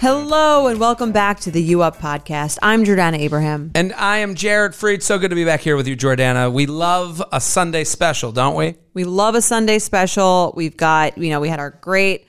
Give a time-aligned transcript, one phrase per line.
[0.00, 2.58] Hello and welcome back to the U Up podcast.
[2.62, 3.70] I'm Jordana Abraham.
[3.74, 5.02] And I am Jared Freid.
[5.02, 6.52] So good to be back here with you, Jordana.
[6.52, 8.76] We love a Sunday special, don't we?
[8.92, 10.52] We love a Sunday special.
[10.56, 12.26] We've got, you know, we had our great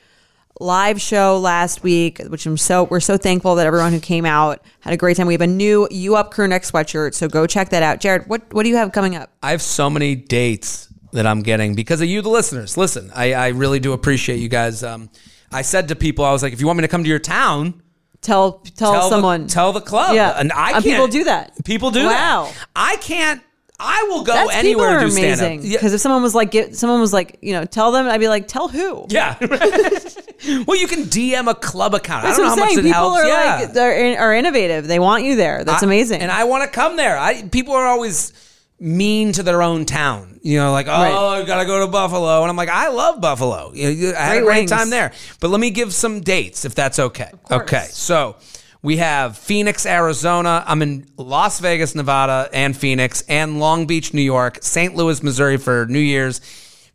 [0.62, 4.62] live show last week, which I'm so we're so thankful that everyone who came out
[4.82, 5.28] had a great time.
[5.28, 8.00] We have a new U Up crew neck sweatshirt, so go check that out.
[8.00, 9.32] Jared, what what do you have coming up?
[9.44, 12.78] I have so many dates that I'm getting because of you, the listeners.
[12.78, 14.84] Listen, I, I really do appreciate you guys.
[14.84, 15.10] Um,
[15.52, 17.20] I said to people, I was like, if you want me to come to your
[17.20, 17.82] town,
[18.22, 19.44] Tell tell, tell someone.
[19.44, 20.14] the, tell the club.
[20.14, 20.32] Yeah.
[20.38, 20.84] and I And can't.
[20.84, 21.54] people do that.
[21.64, 22.50] People do Wow.
[22.52, 22.68] that.
[22.76, 23.42] I can't.
[23.80, 25.60] I will go That's people anywhere are to do stand amazing.
[25.60, 25.80] up.
[25.80, 28.28] Because if someone was like, get, someone was like, you know, tell them, I'd be
[28.28, 29.06] like, tell who?
[29.10, 29.38] Yeah.
[29.40, 32.24] well, you can DM a club account.
[32.24, 32.80] That's I don't know how I'm much saying.
[32.80, 33.20] it People helps.
[33.24, 33.56] are yeah.
[33.62, 34.88] like they're in, are innovative.
[34.88, 35.64] They want you there.
[35.64, 36.20] That's I- amazing.
[36.22, 37.18] And I want to come there.
[37.18, 38.34] I people are always
[38.80, 40.40] mean to their own town.
[40.42, 41.42] You know, like, oh, Right.
[41.42, 43.72] I gotta go to Buffalo, and I'm like, I love Buffalo.
[43.74, 44.72] You know, I had a Great great wings.
[44.72, 45.12] time there.
[45.40, 47.32] But let me give some dates if that's okay.
[47.52, 48.36] Okay, so.
[48.82, 50.64] We have Phoenix, Arizona.
[50.66, 54.96] I'm in Las Vegas, Nevada, and Phoenix, and Long Beach, New York, St.
[54.96, 56.40] Louis, Missouri for New Year's,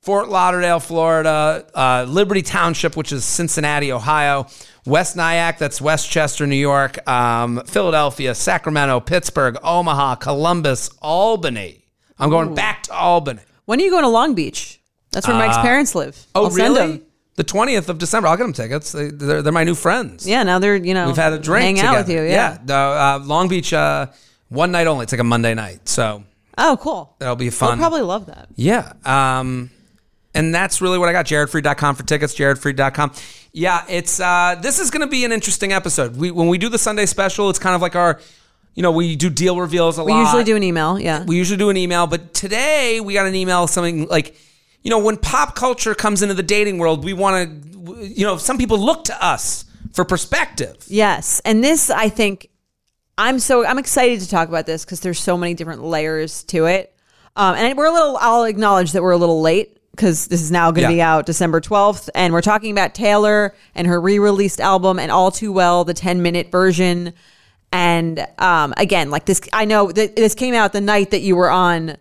[0.00, 4.46] Fort Lauderdale, Florida, uh, Liberty Township, which is Cincinnati, Ohio,
[4.86, 11.84] West Nyack, that's Westchester, New York, um, Philadelphia, Sacramento, Pittsburgh, Omaha, Columbus, Albany.
[12.18, 13.40] I'm going back to Albany.
[13.64, 14.80] when are you going to Long Beach?
[15.10, 16.16] That's where Mike's parents live.
[16.34, 16.92] Oh, I'll send really?
[16.98, 17.06] them.
[17.36, 18.28] The 20th of December.
[18.28, 18.92] I'll get them tickets.
[18.92, 20.26] They, they're, they're my new friends.
[20.26, 21.98] Yeah, now they're you know We've had a drink hang together.
[21.98, 22.22] out with you.
[22.22, 22.58] Yeah.
[22.64, 24.06] No, uh, Long Beach, uh,
[24.48, 25.04] one night only.
[25.04, 25.88] It's like a Monday night.
[25.88, 26.22] So
[26.58, 27.16] Oh, cool.
[27.18, 27.78] that'll be fun.
[27.78, 28.48] probably love that.
[28.54, 28.92] Yeah.
[29.04, 29.70] Um,
[30.34, 31.26] and that's really what I got.
[31.26, 32.34] JaredFreid.com for tickets.
[32.36, 33.12] JaredFreid.com.
[33.56, 36.16] Yeah, it's uh, this is going to be an interesting episode.
[36.16, 38.20] We when we do the Sunday special, it's kind of like our,
[38.74, 40.18] you know, we do deal reveals a We lot.
[40.18, 40.98] We usually do an email.
[40.98, 41.24] Yeah.
[41.24, 44.36] We usually do an email, but today we got an email something like,
[44.82, 48.38] you know, when pop culture comes into the dating world, we want to, you know,
[48.38, 50.76] some people look to us for perspective.
[50.88, 52.50] yes, and this I think
[53.16, 56.66] I'm so I'm excited to talk about this because there's so many different layers to
[56.66, 56.90] it.
[57.36, 58.16] Um, and we're a little.
[58.16, 60.96] I'll acknowledge that we're a little late because this is now going to Yeah.
[60.96, 65.30] be out December 12th, and we're talking about Taylor and her re-released album and All
[65.30, 67.12] Too Well, the 10 minute version.
[67.72, 71.34] And um, again, like this, I know that this came out the night that you
[71.36, 71.96] were on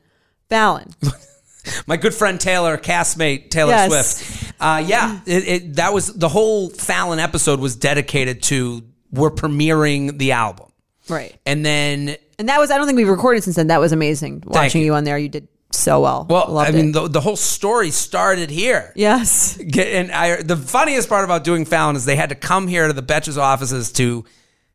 [0.50, 0.90] Fallon.
[1.88, 4.18] My good friend Taylor, castmate Taylor Yes.
[4.18, 4.54] Swift.
[4.60, 10.18] Uh, yeah, it, it, that was the whole Fallon episode was dedicated to we're premiering
[10.18, 10.72] the album,
[11.08, 11.36] Right.
[11.46, 13.68] and then And that was, I don't think we've recorded since then.
[13.68, 14.44] That was amazing.
[14.46, 14.88] Watching you.
[14.88, 14.94] you.
[14.96, 16.26] on there, you did so well.
[16.30, 18.92] well, Loved I mean, the, the whole story started here.
[18.96, 19.58] yes.
[19.60, 22.94] And I, the funniest part about doing Fallon is they had to come here to
[22.94, 24.24] the Betches offices to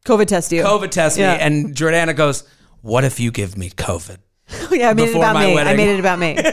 [0.04, 0.62] COVID test you.
[0.62, 1.34] COVID test Yeah.
[1.36, 2.44] me, and Jordana goes,
[2.82, 4.18] "What if you give me COVID?"
[4.70, 5.52] yeah, I made it about me.
[5.52, 5.76] I wedding.
[5.76, 6.36] made it about me.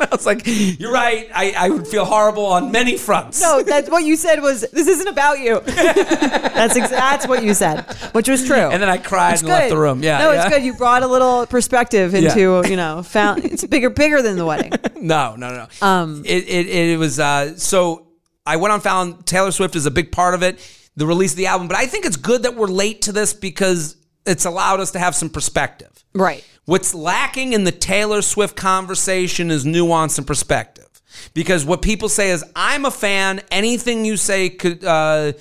[0.00, 1.28] I was like, "You're right.
[1.34, 4.86] I, I would feel horrible on many fronts." no, that's what you said was, this
[4.86, 5.60] isn't about you.
[5.60, 7.82] that's ex- that's what you said,
[8.12, 8.56] which was true.
[8.56, 10.02] And then I cried It's and left the room.
[10.02, 10.46] Yeah, No, yeah.
[10.46, 10.62] it's good.
[10.64, 12.28] You brought a little perspective Yeah.
[12.28, 14.72] into, you know, found it's bigger, bigger than the wedding.
[15.00, 15.50] No, no,
[15.80, 15.86] no.
[15.86, 18.06] Um, it, it, it was uh, so.
[18.46, 19.22] I went on Fallon.
[19.24, 20.58] Taylor Swift is a big part of it,
[20.96, 21.68] the release of the album.
[21.68, 23.94] But I think it's good that we're late to this because
[24.28, 26.04] it's allowed us to have some perspective.
[26.14, 26.44] Right.
[26.64, 30.84] What's lacking in the Taylor Swift conversation is nuance and perspective.
[31.34, 33.40] Because what people say is, "I'm a fan.
[33.50, 35.32] Anything you say could, uh,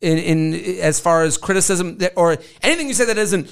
[0.00, 3.50] in, in as far as criticism that, or anything you say that isn't."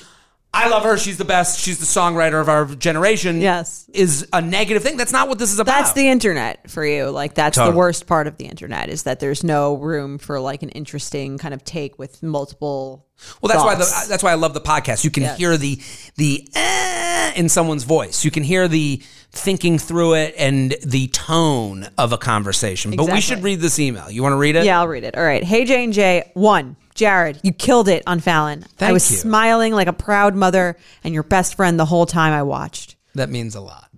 [0.54, 0.98] I love her.
[0.98, 1.60] She's the best.
[1.60, 3.40] She's the songwriter of our generation.
[3.40, 3.88] Yes.
[3.94, 4.98] is a negative thing.
[4.98, 5.72] That's not what this is about.
[5.78, 7.08] That's the internet for you.
[7.10, 7.72] Like that's Totally.
[7.72, 11.38] the worst part of the internet is that there's no room for like an interesting
[11.38, 13.06] kind of take with multiple.
[13.40, 15.04] Well, that's why the, that's why I love the podcast.
[15.04, 15.38] You can Yes.
[15.38, 15.80] hear the
[16.16, 18.22] the eh in someone's voice.
[18.24, 19.00] You can hear the
[19.30, 22.94] thinking through it and the tone of a conversation.
[22.94, 24.10] But we should read this email.
[24.10, 24.64] You want to read it?
[24.66, 25.16] Yeah, I'll read it.
[25.16, 25.42] All right.
[25.42, 26.30] Hey J and J.
[26.34, 26.76] One.
[26.94, 28.62] Jared, you killed it on Fallon.
[28.76, 29.16] Thank I was you.
[29.16, 32.96] smiling like a proud mother and your best friend the whole time I watched.
[33.14, 33.88] That means a lot.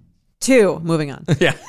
[0.41, 0.81] Two.
[0.83, 1.25] Moving on.
[1.41, 1.55] Yeah.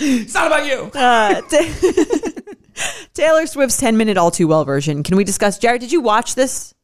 [0.00, 0.90] it's not about you.
[0.94, 1.40] Uh,
[3.14, 5.02] Taylor Swift's 10 minute All Too Well version.
[5.02, 5.58] Can we discuss?
[5.58, 6.74] Jared, did you watch this?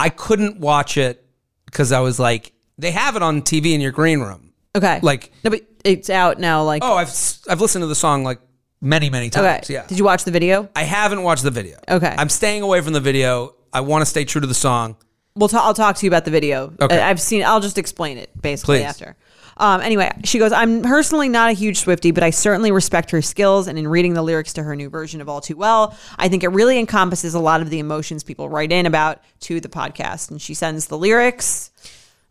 [0.00, 1.24] I couldn't watch it
[1.66, 4.52] because I was like, they have it on TV in your green room.
[4.74, 5.00] Okay.
[5.02, 6.62] Like- no, but it's out now.
[6.64, 7.12] Like, Oh, I've
[7.48, 8.40] I've listened to the song like
[8.82, 9.64] many, many times.
[9.64, 9.72] Okay.
[9.74, 9.86] Yeah.
[9.86, 10.68] Did you watch the video?
[10.76, 11.78] I haven't watched the video.
[11.88, 12.14] Okay.
[12.18, 13.54] I'm staying away from the video.
[13.72, 14.96] I want to stay true to the song.
[15.34, 16.74] We'll ta- I'll talk to you about the video.
[16.78, 17.00] Okay.
[17.00, 17.42] I- I've seen.
[17.42, 18.84] I'll just explain it basically Please.
[18.84, 19.16] after.
[19.56, 20.50] Um, anyway, she goes.
[20.52, 23.68] I'm personally not a huge Swifty, but I certainly respect her skills.
[23.68, 26.42] And in reading the lyrics to her new version of All Too Well, I think
[26.42, 30.30] it really encompasses a lot of the emotions people write in about to the podcast.
[30.30, 31.70] And she sends the lyrics,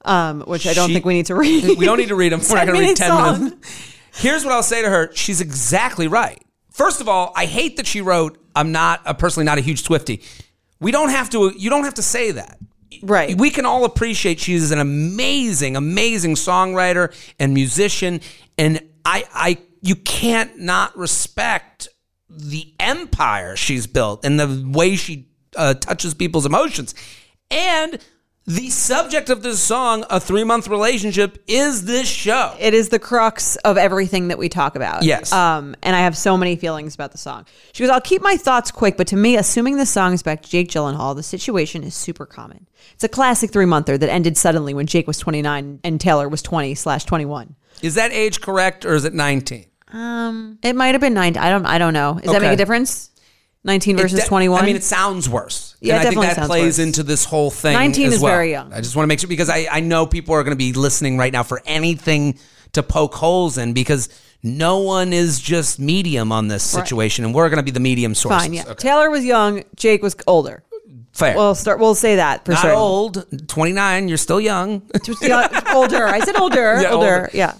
[0.04, 1.78] um, which I don't She- think we need to read.
[1.78, 2.42] We don't need to read them.
[2.50, 3.44] We're not going to read 10 long.
[3.46, 3.96] minutes.
[4.14, 5.12] Here's what I'll say to her.
[5.14, 6.42] She's exactly right.
[6.72, 9.84] First of all, I hate that she wrote, I'm not a personally not a huge
[9.84, 10.24] Swifty.
[10.80, 12.58] We don't have to, you don't have to say that.
[13.04, 13.38] Right.
[13.38, 18.22] We can all appreciate she's an amazing, amazing songwriter and musician.
[18.58, 21.88] And I, I, you can't not respect
[22.30, 26.96] the empire she's built and the way she uh, touches people's emotions.
[27.50, 28.00] And
[28.48, 32.56] the subject of this song, a three month relationship, is this show.
[32.60, 35.04] it is the crux of everything that we talk about.
[35.04, 35.32] Yes.
[35.32, 37.46] Um, and I have so many feelings about the song.
[37.74, 40.42] She goes, I'll keep my thoughts quick, but to me, assuming the song is back
[40.42, 42.68] to Jake Gyllenhaal, the situation is super common.
[42.94, 46.42] It's a classic three monther that ended suddenly when Jake was 29 and Taylor was
[46.42, 47.56] 20 slash 21.
[47.82, 49.66] Is that age correct or is it 19?
[49.94, 51.36] Um, it might have been nine.
[51.38, 51.66] I don't.
[51.66, 52.18] I don't know.
[52.22, 53.11] Does that make a difference?
[53.64, 54.62] 19 versus de- 21.
[54.62, 55.76] I mean, it sounds worse.
[55.82, 56.80] Yeah, and I think that plays worse.
[56.80, 57.74] into this whole thing.
[57.74, 58.34] 19 as is well.
[58.34, 58.74] very young.
[58.74, 60.74] I just want to make sure because I, I know people are going to be
[60.74, 62.40] listening right now for anything
[62.74, 64.10] to poke holes in because
[64.44, 68.16] no one is just medium on this situation, and we're going to be the medium
[68.16, 68.42] sources.
[68.42, 68.54] fine.
[68.54, 68.64] Yeah.
[68.64, 68.74] Okay.
[68.76, 69.64] Taylor was young.
[69.76, 70.64] Jake was older.
[71.14, 71.36] Fair.
[71.36, 71.80] We'll start.
[71.80, 72.56] We'll say that for sure.
[72.56, 72.78] Not certain.
[72.78, 73.48] old.
[73.50, 74.08] Twenty nine.
[74.08, 74.82] You're still young.
[75.22, 76.08] Young- older.
[76.08, 76.82] I said older.
[76.82, 76.94] Yeah, older.
[76.94, 77.30] older.
[77.34, 77.54] Yeah.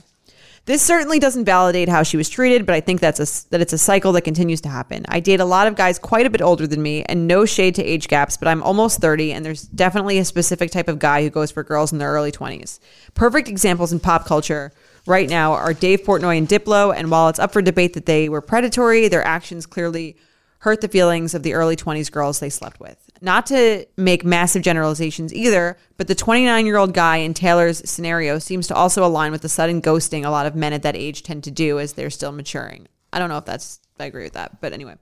[0.66, 3.74] This certainly doesn't validate how she was treated, but I think that's a that it's
[3.74, 5.06] a cycle that continues to happen.
[5.10, 7.74] I date a lot of guys quite a bit older than me, and no shade
[7.76, 11.24] to age gaps, but I'm almost 30, and there's definitely a specific type of guy
[11.24, 12.80] who goes for girls in their early 20s.
[13.16, 14.72] Perfect examples in pop culture
[15.08, 18.30] right now are Dave Portnoy and Diplo, and while it's up for debate that they
[18.30, 20.16] were predatory, their actions clearly
[20.62, 23.10] hurt the feelings of the early 20s girls they slept with.
[23.20, 28.38] Not to make massive generalizations either, but the 29 year old guy in Taylor's scenario
[28.38, 31.24] seems to also align with the sudden ghosting a lot of men at that age
[31.24, 32.88] tend to do as they're still maturing.
[33.12, 34.96] I don't know if that's, I agree with that, but anyway.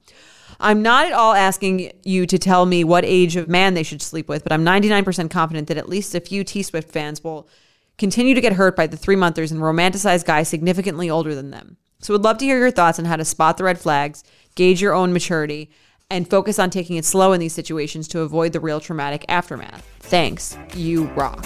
[0.61, 4.01] I'm not at all asking you to tell me what age of man they should
[4.01, 7.49] sleep with, but I'm 99% confident that at least a few T Swift fans will
[7.97, 11.75] continue to get hurt by the three monthers and romanticize guys significantly older than them.
[12.01, 14.23] So, we'd love to hear your thoughts on how to spot the red flags,
[14.55, 15.69] gauge your own maturity,
[16.09, 19.85] and focus on taking it slow in these situations to avoid the real traumatic aftermath.
[19.99, 20.57] Thanks.
[20.75, 21.45] You rock.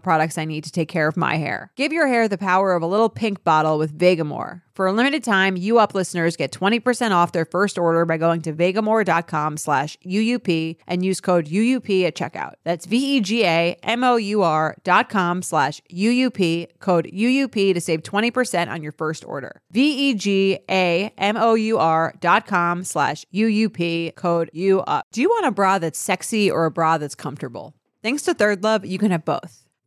[0.00, 1.72] products I need to take care of my hair.
[1.76, 4.62] Give your hair the power of a little pink bottle with Vegamour.
[4.78, 8.42] For a limited time, you up listeners get 20% off their first order by going
[8.42, 12.52] to vegamour.com slash UUP and use code UUP at checkout.
[12.62, 19.60] That's V-E-G-A-M-O-U-R dot com slash UUP, code UUP to save 20% on your first order.
[19.72, 20.54] V-E-G-A-M-O-U-R
[22.20, 25.00] dot com slash UUP, code UUP.
[25.10, 27.74] Do you want a bra that's sexy or a bra that's comfortable?
[28.00, 29.67] Thanks to ThirdLove, you can have both.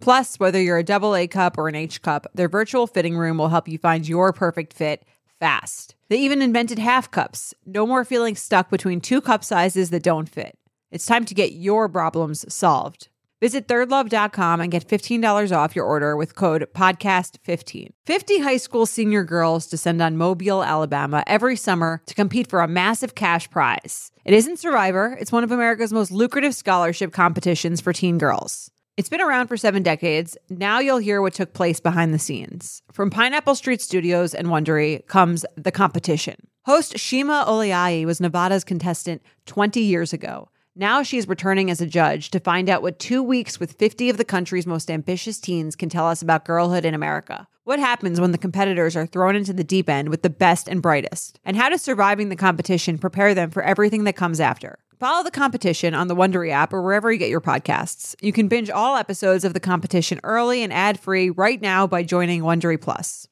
[0.00, 3.38] Plus, whether you're a double A cup or an H cup, their virtual fitting room
[3.38, 5.04] will help you find your perfect fit
[5.38, 5.94] fast.
[6.08, 7.54] They even invented half cups.
[7.66, 10.58] No more feeling stuck between two cup sizes that don't fit.
[10.90, 13.08] It's time to get your problems solved.
[13.40, 17.88] Visit thirdlove.com and get $15 off your order with code PODCAST15.
[18.04, 22.68] 50 high school senior girls descend on Mobile, Alabama every summer to compete for a
[22.68, 24.12] massive cash prize.
[24.26, 28.70] It isn't Survivor, it's one of America's most lucrative scholarship competitions for teen girls.
[29.00, 30.36] It's been around for seven decades.
[30.50, 32.82] Now you'll hear what took place behind the scenes.
[32.92, 36.36] From Pineapple Street Studios and Wondery comes The Competition.
[36.66, 40.50] Host Shima Oliaee was Nevada's contestant 20 years ago.
[40.76, 44.18] Now she's returning as a judge to find out what two weeks with 50 of
[44.18, 47.48] the country's most ambitious teens can tell us about girlhood in America.
[47.64, 50.82] What happens when the competitors are thrown into the deep end with the best and
[50.82, 51.40] brightest?
[51.42, 54.78] And how does surviving the competition prepare them for everything that comes after?
[55.00, 58.14] Follow the competition on the Wondery app or wherever you get your podcasts.
[58.20, 62.42] You can binge all episodes of the competition early and ad-free right now by joining
[62.42, 63.26] Wondery Plus.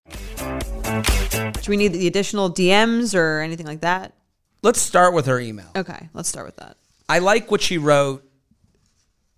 [1.63, 4.15] Do we need the additional DMs or anything like that?
[4.63, 5.67] Let's start with her email.
[5.77, 6.79] Okay, let's start with that.
[7.07, 8.25] I like what she wrote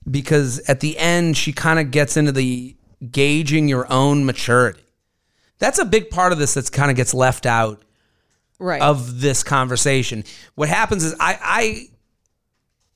[0.08, 2.76] because at the end she kind of gets into the
[3.10, 4.84] gauging your own maturity.
[5.58, 7.82] That's a big part of this that's kind of gets left out
[8.60, 8.80] Right.
[8.80, 10.22] of this conversation.
[10.54, 11.86] What happens is I I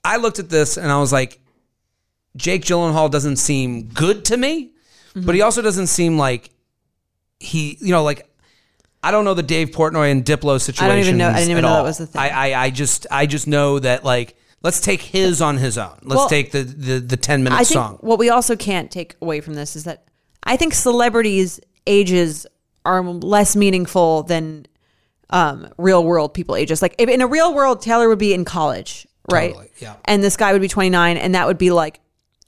[0.04, 1.40] I looked at this and I was like,
[2.37, 4.73] Jake Gyllenhaal doesn't seem good to me,
[5.14, 6.50] but he also doesn't seem like
[7.40, 8.28] he, you know, like
[9.02, 10.84] I don't know the Dave Portnoy and Diplo situation.
[10.84, 12.20] I don't even know- I didn't even know that was the thing.
[12.20, 15.96] I, I I just I just know that like let's take his on his own.
[16.02, 17.99] Let's Well, take the the the ten minute I think song.
[18.00, 20.04] what we also can't take away from this is that
[20.42, 22.46] I think celebrities' ages
[22.84, 24.66] are less meaningful than
[25.30, 26.82] um, real world people ages.
[26.82, 29.52] Like if in a real world, Taylor would be in college, right?
[29.52, 29.97] Totally, yeah.
[30.04, 32.00] And this guy would be 29, and that would be like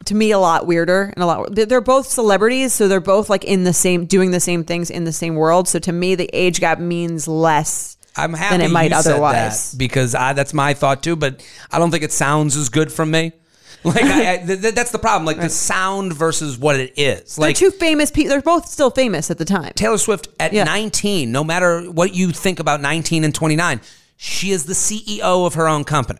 [0.04, 1.54] to me a lot weirder and a lot.
[1.54, 5.04] They're both celebrities, so they're both like in the same, doing the same things in
[5.04, 5.68] the same world.
[5.68, 7.96] So to me, the age gap means less.
[8.18, 9.72] I'm happy than it might you said otherwise.
[9.72, 11.16] that because I, that's my thought too.
[11.16, 13.32] But I don't think it sounds as good from me.
[13.84, 15.26] Like I, I, th- th- that's the problem.
[15.26, 17.36] Like the sound versus what it is.
[17.36, 18.30] They're Like two famous people.
[18.30, 19.72] They're both still famous at the time.
[19.76, 20.64] Taylor Swift at Yeah.
[20.64, 23.80] 19, no matter what you think about 19 and 29,
[24.16, 26.18] she is the CEO of her own company.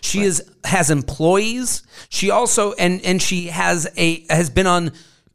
[0.00, 1.82] She is has employees.
[2.08, 4.92] She also and and she has a has been on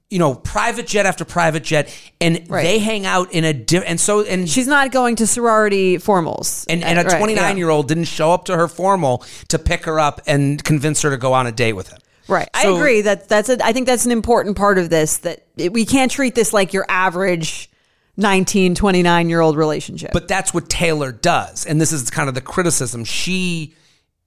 [0.10, 1.88] you know private jet after private jet
[2.20, 2.64] and Right.
[2.64, 6.66] they hang out in a di- and so and She's not going to sorority formals.
[6.68, 7.56] and, and a Right, 29 yeah.
[7.58, 11.12] year old didn't show up to her formal to pick her up and convince her
[11.12, 12.00] to go on a date with him.
[12.28, 12.50] Right.
[12.54, 15.72] I agree that that's a, I think that's an important part of this that it,
[15.74, 17.70] we can't treat this like your average
[18.18, 20.12] 19, 29 year old relationship.
[20.14, 21.66] But that's what Taylor does.
[21.66, 23.06] And this is kind of the criticism.
[23.06, 23.76] She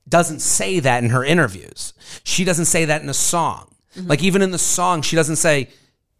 [0.09, 1.95] doesn't say that in her interviews.
[2.25, 3.71] She doesn't say that in a song.
[3.97, 4.09] Mm-hmm.
[4.09, 5.69] Like even in the song, she doesn't say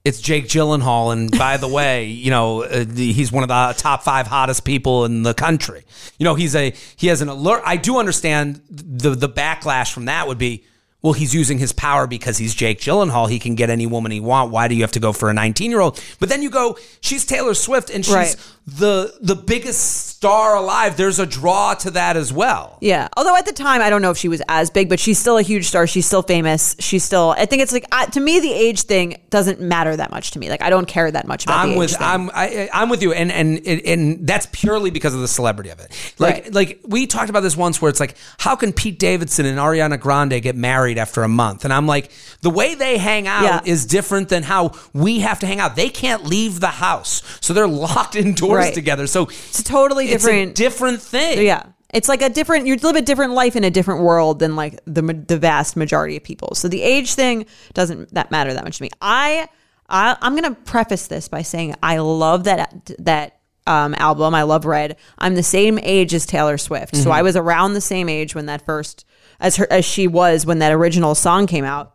[0.05, 1.13] it's Jake Gyllenhaal.
[1.13, 4.65] And by the way, you know, uh, the, he's one of the top five hottest
[4.65, 5.85] people in the country.
[6.19, 7.63] You know, he's a, he has an alert.
[7.65, 10.65] I do understand the, the backlash from that would be,
[11.03, 13.29] well, he's using his power because he's Jake Gyllenhaal.
[13.29, 14.51] He can get any woman he want.
[14.51, 16.03] Why do you have to go for a 19 year old?
[16.19, 18.37] But then you go, she's Taylor Swift and she's Right.
[18.67, 20.97] The the biggest star alive.
[20.97, 22.79] There's a draw to that as well.
[22.81, 23.09] yeah.
[23.15, 25.37] Although at the time, I don't know if she was as big, but she's still
[25.37, 25.87] a huge star.
[25.87, 26.75] She's still famous.
[26.79, 30.31] She's still, I think it's like, to me, the age thing doesn't matter that much
[30.31, 30.49] to me.
[30.49, 31.99] Like, I don't care that much about the I'm age with thing.
[32.01, 35.81] I'm I, I'm with you, and and and that's purely because of the celebrity of
[35.81, 36.15] it.
[36.19, 36.55] Like Right.
[36.55, 40.01] like we talked about this once, where it's like, how can Pete Davidson and Ariana
[40.01, 41.65] Grande get married after a month?
[41.67, 43.61] And I'm like, the way they hang out Yeah.
[43.67, 45.77] is different than how we have to hang out.
[45.77, 48.75] They can't leave the house, so they're locked indoors Right.
[48.75, 49.07] together.
[49.07, 50.51] So it's a totally it's different.
[50.51, 51.45] a different thing.
[51.45, 51.67] Yeah.
[51.93, 54.81] It's like a different, you live a different life in a different world than like
[54.85, 56.55] the the vast majority of people.
[56.57, 58.91] So the age thing doesn't that matter that much to me.
[59.01, 59.49] I,
[59.89, 64.35] I I'm gonna preface this by saying I love that that um, album.
[64.35, 64.97] I love Red.
[65.19, 68.47] I'm the same age as Taylor Swift, so I was around the same age when
[68.47, 69.05] that first
[69.41, 71.95] as her as she was when that original song came out.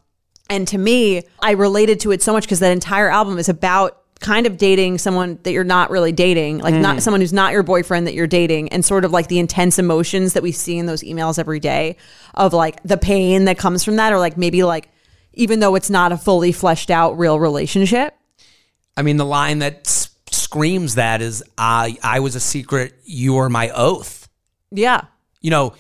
[0.50, 4.02] And to me, I related to it so much because that entire album is about
[4.20, 7.02] kind of dating someone that you're not really dating, like not mm.
[7.02, 10.34] someone who's not your boyfriend that you're dating, and sort of like the intense emotions
[10.34, 11.96] that we see in those emails every day
[12.34, 14.90] of like the pain that comes from that, or like maybe like
[15.34, 18.14] even though it's not a fully fleshed out real relationship.
[18.98, 22.94] I mean, the line that s- screams that is, "I I was a secret.
[23.06, 24.28] You are my oath."
[24.72, 25.02] Yeah.
[25.42, 25.74] you know,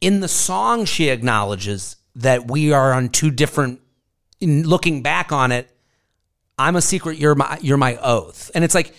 [0.00, 3.80] in the song, she acknowledges that we are on two different.
[4.40, 5.70] In looking back on it,
[6.62, 7.18] I'm a secret.
[7.18, 7.58] You're my.
[7.60, 8.94] You're my oath, and it's like.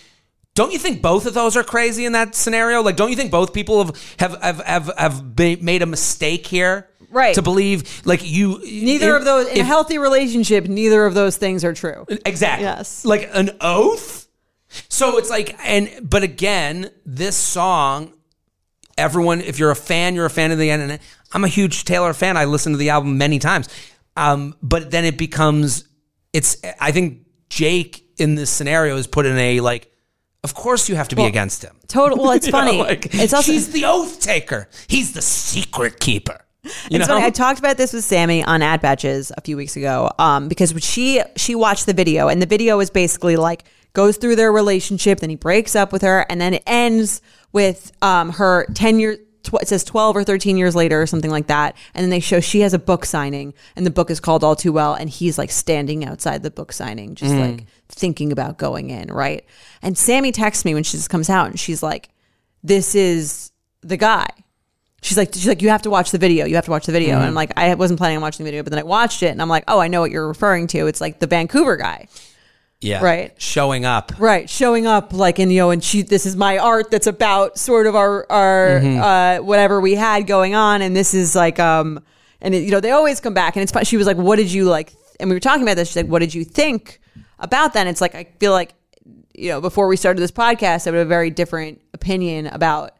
[0.56, 2.80] Don't you think both of those are crazy in that scenario?
[2.80, 6.88] Like, don't you think both people have have have have, have made a mistake here,
[7.14, 7.36] Right.
[7.36, 8.58] To believe like you.
[8.58, 12.04] Neither if- of those in a healthy relationship, neither of those things are true.
[12.26, 12.64] Exactly.
[12.64, 13.04] Yes.
[13.04, 14.26] Like an oath.
[14.88, 18.12] So it's like, and but again, this song,
[18.98, 20.90] everyone, if you're a fan, you're a fan of the end.
[20.90, 21.00] And
[21.32, 22.36] I'm a huge Taylor fan.
[22.36, 23.68] I listened to the album many times.
[24.16, 25.86] Um, but then it becomes
[26.32, 26.56] it's.
[26.80, 29.90] I think Jake in this scenario is put in a like.
[30.42, 31.74] Of course, you have to be against him.
[31.88, 32.18] Total.
[32.18, 32.78] Well, it's You know, funny.
[32.78, 34.68] like, it's also she's the oath taker.
[34.88, 36.38] He's the secret keeper.
[36.64, 37.24] You it's know, funny.
[37.24, 40.74] I talked about this with Sammy on Ad Batches a few weeks ago, um, because
[40.84, 45.20] she she watched the video, and the video is basically like goes through their relationship,
[45.20, 47.22] then he breaks up with her, and then it ends
[47.52, 49.18] with um, her ten years.
[49.44, 52.20] Tw- it says 12 or 13 years later or something like that and then they
[52.20, 55.08] show she has a book signing and the book is called all too well and
[55.08, 57.66] he's like standing outside the book signing just like mm.
[57.88, 59.44] thinking about going in right
[59.82, 62.08] and sammy texts me when she just comes out and she's like
[62.62, 64.28] this is the guy
[65.04, 66.46] She's like, she's like, you have to watch the video.
[66.46, 67.16] You have to watch the video.
[67.16, 67.36] And I'm mm.
[67.36, 69.50] like, I wasn't planning on watching the video, but then I watched it, and I'm
[69.50, 70.86] like, oh, I know what you're referring to.
[70.86, 72.08] It's like the Vancouver guy,
[72.84, 73.32] yeah, right.
[73.40, 74.12] Showing up.
[74.18, 74.48] right?
[74.48, 77.86] Showing up like, and you know, and she, this is my art that's about sort
[77.86, 82.02] of our our uh, whatever we had going on, and this is like, um,
[82.40, 83.84] and it, you know, they always come back, and it's fun.
[83.84, 84.92] She was like, what did you like?
[85.18, 85.88] And we were talking about this.
[85.88, 87.00] She's like, what did you think
[87.38, 87.80] about that?
[87.80, 88.74] And it's like, I feel like,
[89.34, 92.96] you know, before we started this podcast, I would have a very different opinion about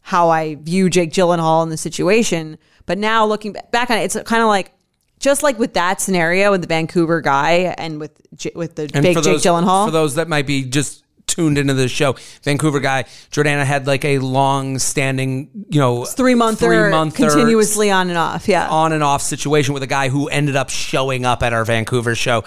[0.00, 2.58] how I view Jake Gyllenhaal in the situation.
[2.86, 4.72] But now looking back on it, it's kind of like
[5.18, 8.20] just like with that scenario with the Vancouver guy and with
[8.54, 9.86] with the And fake Jake those, Gyllenhaal.
[9.86, 14.04] For those that might be just tuned into the show, Vancouver guy, Jordana had like
[14.04, 18.48] a long standing, you know, three month three-monther continuously on and off.
[18.48, 18.68] Yeah.
[18.68, 22.14] on and off situation with a guy who ended up showing up at our Vancouver
[22.14, 22.44] show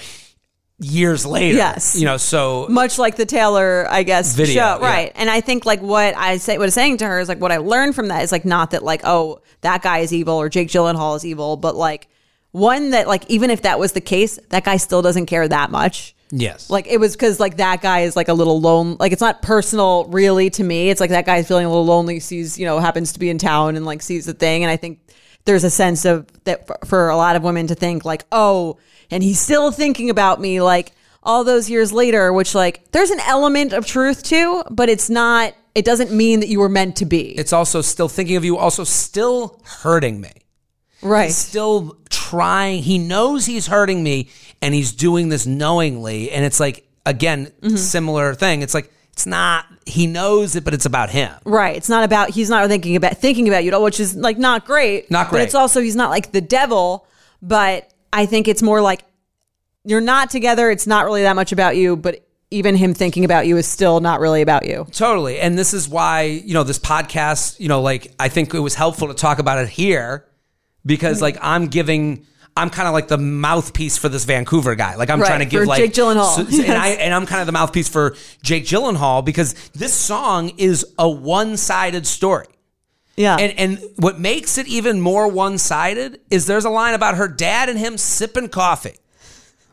[0.80, 1.58] years later.
[1.58, 1.96] Yes.
[1.96, 4.88] You know, so much like the Taylor, I guess, Video, show, yeah.
[4.88, 5.12] right?
[5.16, 7.52] And I think like what I say, what I'm saying to her is like what
[7.52, 10.48] I learned from that is like not that like oh that guy is evil or
[10.50, 12.08] Jake Gyllenhaal is evil, but like
[12.52, 15.72] one that like even if that was the case, that guy still doesn't care that
[15.72, 16.16] much.
[16.32, 16.70] yes.
[16.70, 18.98] Like it was because like that guy is like a little lone.
[19.00, 20.90] Like it's not personal really to me.
[20.90, 22.20] It's like that guy's feeling a little lonely.
[22.20, 24.64] Sees you know happens to be in town and like sees the thing.
[24.64, 25.00] And I think
[25.46, 28.78] there's a sense of that for, for a lot of women to think like oh,
[29.12, 32.34] and he's still thinking about me like all those years later.
[32.34, 35.54] Which like there's an element of truth to, but it's not.
[35.76, 37.38] It doesn't mean that you were meant to be.
[37.38, 40.32] it's also still thinking of you, also still hurting me.
[41.02, 41.32] Right.
[41.32, 42.84] Still trying.
[42.84, 44.30] He knows he's hurting me
[44.62, 46.32] and he's doing this knowingly.
[46.32, 47.76] And it's like, again, Mm-hmm.
[47.78, 48.62] similar thing.
[48.62, 51.34] It's like, it's not, he knows it, but it's about him.
[51.44, 51.76] Right.
[51.76, 54.38] It's not about he's not thinking about thinking about you at all, which is like
[54.38, 55.10] not great.
[55.12, 55.40] Not great.
[55.40, 57.06] But it's also he's not like the devil,
[57.42, 59.04] but I think it's more like
[59.84, 60.70] you're not together.
[60.72, 64.00] It's not really that much about you, but even him thinking about you is still
[64.00, 64.88] not really about you.
[64.92, 65.40] Totally.
[65.40, 68.76] And this is why, you know, this podcast, you know, like I think it was
[68.76, 70.26] helpful to talk about it here
[70.86, 72.26] because like I'm giving
[72.58, 74.96] I'm kind of like the mouthpiece for this Vancouver guy.
[74.96, 76.36] Like I'm Right, trying to give like Jake Gyllenhaal.
[76.52, 80.50] so- and I and I'm kind of the mouthpiece for Jake Gyllenhaal because this song
[80.58, 82.48] is a one-sided story.
[83.16, 83.36] Yeah.
[83.38, 87.70] And and what makes it even more one-sided is there's a line about her dad
[87.70, 88.96] and him sipping coffee.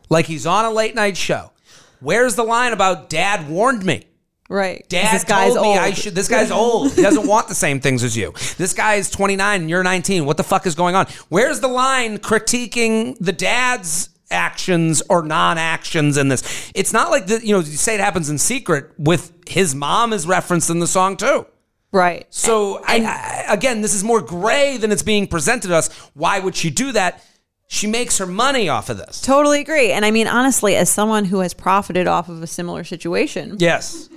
[0.09, 1.51] Like he's on a late night show.
[1.99, 4.06] Where's the line about dad warned me?
[4.49, 4.85] Right.
[4.89, 5.77] Dad this guy's told me old.
[5.79, 6.15] I should.
[6.15, 6.93] This guy's old.
[6.93, 8.33] He doesn't want the same things as you.
[8.57, 10.25] This guy is 29 and you're 19.
[10.25, 11.07] What the fuck is going on?
[11.29, 16.71] Where's the line critiquing the dad's actions or non-actions in this?
[16.75, 18.91] It's not like the, you know you say it happens in secret.
[18.97, 21.45] With his mom is referenced in the song too.
[21.91, 22.25] right.
[22.29, 25.87] So I, I, again, this is more gray than it's being presented to us.
[26.13, 27.23] Why would she do that?
[27.69, 29.19] She makes her money off of this.
[29.21, 29.91] Totally agree.
[29.91, 34.07] And I mean, honestly, as someone who has profited off of a similar situation, Yes.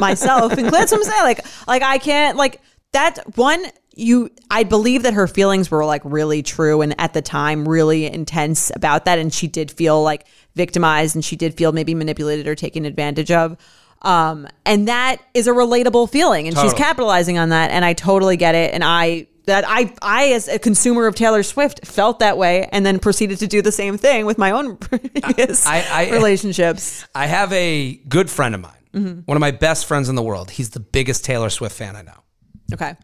[0.00, 1.22] Myself and that's what I'm saying.
[1.22, 2.60] Like, like I can't like
[2.92, 3.64] that one.
[3.96, 8.06] You, I believe that her feelings were like really true and at the time really
[8.06, 12.46] intense about that, and she did feel like victimized and she did feel maybe manipulated
[12.46, 13.56] or taken advantage of.
[14.02, 18.38] Um, and that is a relatable feeling, and she's capitalizing on that, and I totally
[18.38, 18.72] get it.
[18.72, 22.86] And I that I I as a consumer of Taylor Swift felt that way, and
[22.86, 27.04] then proceeded to do the same thing with my own previous I- I- relationships.
[27.14, 29.20] I have a good friend of mine, Mm-hmm.
[29.20, 30.50] one of my best friends in the world.
[30.50, 32.22] He's the biggest Taylor Swift fan I know.
[32.72, 32.94] Okay.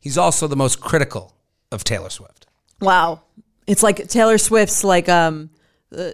[0.00, 1.34] He's also the most critical
[1.70, 2.46] of Taylor Swift.
[2.80, 3.22] Wow.
[3.66, 5.50] It's like Taylor Swift's like um
[5.96, 6.10] uh,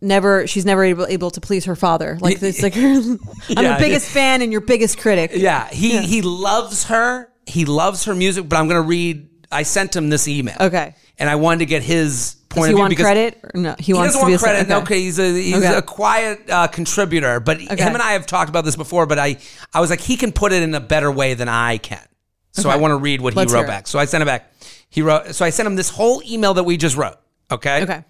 [0.00, 2.18] never she's never able, able to please her father.
[2.20, 5.32] Like it's like I'm Yeah, the biggest fan and your biggest critic.
[5.34, 7.28] Yeah, he he loves her.
[7.46, 10.56] He loves her music, but I'm going to read I sent him this email.
[10.60, 10.94] Okay.
[11.18, 13.40] And I wanted to get his point Does of he view want because credit?
[13.42, 14.70] Or no, he, he wants doesn't to be want a credit.
[14.70, 14.82] Okay.
[14.82, 15.74] Okay, he's a he's Okay.
[15.76, 19.06] a quiet uh, contributor, but him and I have talked about this before.
[19.06, 19.36] But I
[19.72, 22.04] I was like, he can put it in a better way than I can.
[22.52, 23.72] So I want to read what Let's he hear wrote it.
[23.72, 23.86] back.
[23.88, 24.52] So I sent it back.
[24.88, 25.34] He wrote.
[25.34, 27.16] So I sent him this whole email that we just wrote.
[27.50, 27.82] Okay.
[27.82, 28.04] Okay.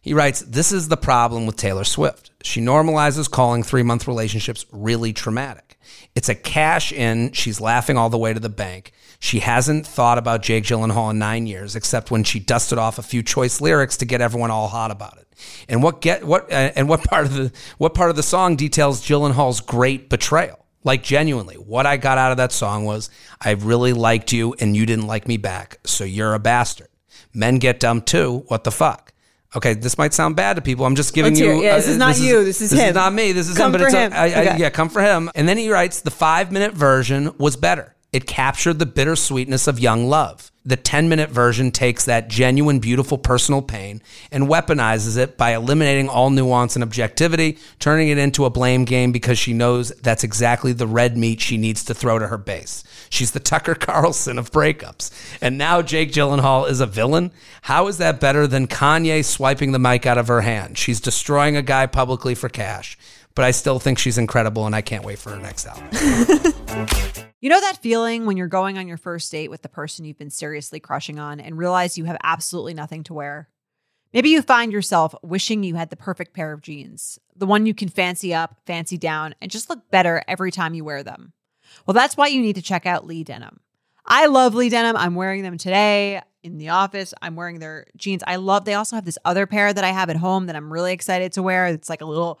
[0.00, 2.30] He writes, This is the problem with Taylor Swift.
[2.44, 5.76] She normalizes calling three month relationships really traumatic.
[6.14, 7.32] It's a cash in.
[7.32, 8.92] She's laughing all the way to the bank.
[9.20, 13.02] She hasn't thought about Jake Gyllenhaal in nine years, except when she dusted off a
[13.02, 15.26] few choice lyrics to get everyone all hot about it.
[15.68, 18.56] And what get what uh, and what part of the what part of the song
[18.56, 20.64] details Gyllenhaal's great betrayal?
[20.84, 24.76] Like genuinely, what I got out of that song was I really liked you and
[24.76, 26.88] you didn't like me back, so you're a bastard.
[27.34, 28.44] Men get dumb too.
[28.48, 29.12] What the fuck?
[29.56, 30.84] Okay, this might sound bad to people.
[30.86, 31.52] I'm just giving Let's you.
[31.52, 31.62] hear.
[31.62, 32.44] Yeah, this is not you.
[32.44, 32.88] This is this him.
[32.90, 33.32] is not me.
[33.32, 33.80] This is Come him.
[33.80, 34.12] But it's a- him.
[34.12, 35.30] I- I- yeah, come for him.
[35.34, 37.94] And then he writes the five minute version was better.
[38.10, 40.50] It captured the bittersweetness of young love.
[40.64, 46.08] The 10 minute version takes that genuine, beautiful personal pain and weaponizes it by eliminating
[46.08, 50.72] all nuance and objectivity, turning it into a blame game because she knows that's exactly
[50.72, 52.82] the red meat she needs to throw to her base.
[53.10, 55.10] She's the Tucker Carlson of breakups.
[55.40, 57.30] And now Jake Gyllenhaal is a villain?
[57.62, 60.78] How is that better than Kanye swiping the mic out of her hand?
[60.78, 62.98] She's destroying a guy publicly for cash.
[63.38, 65.86] But I still think she's incredible and I can't wait for her next album.
[67.40, 70.18] You know that feeling when you're going on your first date with the person you've
[70.18, 73.48] been seriously crushing on and realize you have absolutely nothing to wear?
[74.12, 77.74] Maybe you find yourself wishing you had the perfect pair of jeans, the one you
[77.74, 81.32] can fancy up, fancy down, and just look better every time you wear them.
[81.86, 83.60] Well, that's why you need to check out Lee Denim.
[84.04, 84.96] I love Lee Denim.
[84.96, 87.14] I'm wearing them today in the office.
[87.22, 88.24] I'm wearing their jeans.
[88.26, 90.72] I love, they also have this other pair that I have at home that I'm
[90.72, 91.66] really excited to wear.
[91.66, 92.40] It's like a little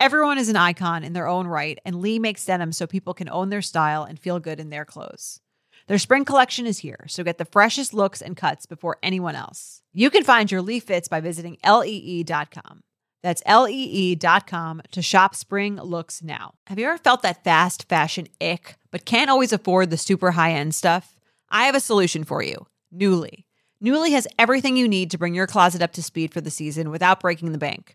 [0.00, 3.28] Everyone is an icon in their own right, and Lee makes denim so people can
[3.28, 5.40] own their style and feel good in their clothes.
[5.86, 9.82] Their spring collection is here, so get the freshest looks and cuts before anyone else.
[9.92, 12.82] You can find your Lee fits by visiting lee.com.
[13.22, 16.54] That's lee.com to shop spring looks now.
[16.66, 20.52] Have you ever felt that fast fashion ick, but can't always afford the super high
[20.52, 21.16] end stuff?
[21.48, 23.44] I have a solution for you Nuuly.
[23.82, 26.90] Nuuly has everything you need to bring your closet up to speed for the season
[26.90, 27.94] without breaking the bank.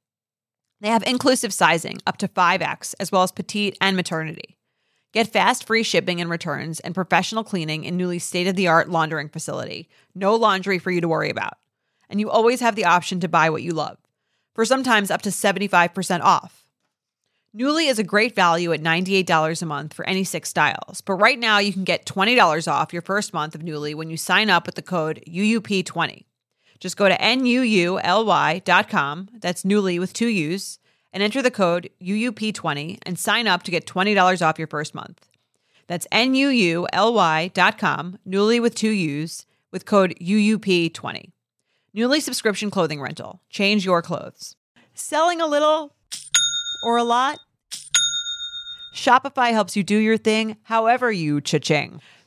[0.81, 4.57] They have inclusive sizing up to 5X, as well as petite and maternity.
[5.13, 8.89] Get fast free shipping and returns and professional cleaning in Nuuly state of the art
[8.89, 9.89] laundering facility.
[10.15, 11.53] No laundry for you to worry about.
[12.09, 13.97] And you always have the option to buy what you love,
[14.55, 16.65] for sometimes up to 75% off.
[17.55, 21.37] Nuuly is a great value at $98 a month for any six styles, but right
[21.37, 24.65] now you can get $20 off your first month of Nuuly when you sign up
[24.65, 26.23] with the code UUP20.
[26.81, 27.99] Just go to NUULY.com,
[29.39, 30.79] that's Nuuly with two U's,
[31.13, 35.29] and enter the code UUP20 and sign up to get $20 off your first month.
[35.85, 36.89] That's NUULY.com,
[38.27, 41.31] Nuuly with two U's, with code UUP20.
[41.95, 43.41] Nuuly subscription clothing rental.
[43.49, 44.55] Change your clothes.
[44.95, 45.93] Selling a little
[46.83, 47.37] or a lot?
[48.95, 52.01] Shopify helps you do your thing however you cha-ching.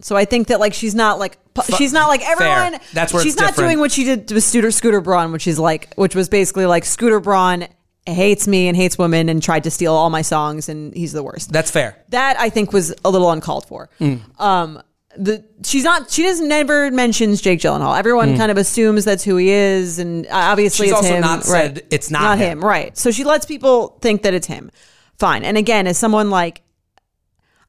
[0.00, 1.38] So I think that like she's not like
[1.78, 2.78] she's not like everyone.
[2.92, 3.68] That's where she's not different.
[3.70, 6.84] doing what she did with Scooter Scooter Braun, which is like which was basically like
[6.84, 7.66] Scooter Braun
[8.04, 11.22] hates me and hates women and tried to steal all my songs and he's the
[11.22, 11.50] worst.
[11.50, 11.96] That's fair.
[12.10, 13.88] That I think was a little uncalled for.
[14.00, 14.20] Mm.
[14.40, 14.82] Um,
[15.16, 17.98] the she's not she doesn't never mentions Jake Gyllenhaal.
[17.98, 20.90] Everyone kind of assumes that's who he is, and uh, obviously Mm.
[20.90, 21.20] She's it's also him.
[21.22, 22.62] not said it's not him.
[22.62, 22.96] right?
[22.98, 24.70] So she lets people think that it's him.
[25.18, 25.44] Fine.
[25.44, 26.60] And again, as someone like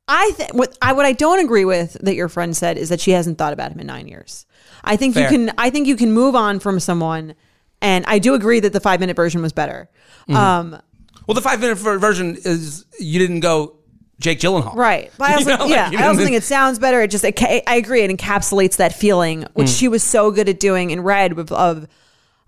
[0.08, 3.02] I think what I what I don't agree with that your friend said is that
[3.02, 4.46] she hasn't thought about him in nine years.
[4.84, 5.24] I think Fair.
[5.24, 7.36] you can I think you can move on from someone,
[7.82, 9.90] and I do agree that the five minute version was better.
[10.30, 10.36] Mm-hmm.
[10.36, 10.82] Um,
[11.28, 13.76] Well, the five minute version is you didn't go
[14.20, 14.76] Jake Gyllenhaal.
[14.76, 15.12] Right.
[15.18, 17.02] But I You also, know, yeah, you I also think it sounds better.
[17.02, 18.02] It just, it, I agree.
[18.02, 19.80] It encapsulates that feeling, which Mm.
[19.80, 21.88] she was so good at doing in Red of, of